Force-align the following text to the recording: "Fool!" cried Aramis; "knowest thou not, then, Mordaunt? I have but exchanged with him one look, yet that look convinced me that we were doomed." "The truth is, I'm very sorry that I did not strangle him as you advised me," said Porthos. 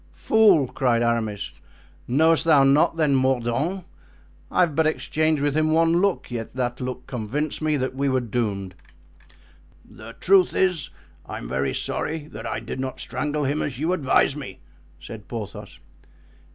"Fool!" 0.13 0.65
cried 0.65 1.03
Aramis; 1.03 1.51
"knowest 2.07 2.43
thou 2.43 2.63
not, 2.63 2.97
then, 2.97 3.13
Mordaunt? 3.13 3.85
I 4.49 4.61
have 4.61 4.75
but 4.75 4.87
exchanged 4.87 5.43
with 5.43 5.55
him 5.55 5.69
one 5.69 6.01
look, 6.01 6.31
yet 6.31 6.55
that 6.55 6.81
look 6.81 7.05
convinced 7.05 7.61
me 7.61 7.77
that 7.77 7.93
we 7.93 8.09
were 8.09 8.19
doomed." 8.19 8.73
"The 9.85 10.13
truth 10.13 10.55
is, 10.55 10.89
I'm 11.27 11.47
very 11.47 11.75
sorry 11.75 12.25
that 12.29 12.47
I 12.47 12.59
did 12.59 12.79
not 12.79 12.99
strangle 12.99 13.43
him 13.43 13.61
as 13.61 13.77
you 13.77 13.93
advised 13.93 14.37
me," 14.37 14.61
said 14.99 15.27
Porthos. 15.27 15.77